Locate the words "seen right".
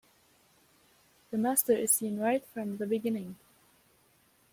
1.91-2.43